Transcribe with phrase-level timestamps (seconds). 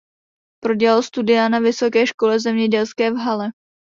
[0.63, 3.51] Prodělal studia na vysoké škole zemědělské v Halle.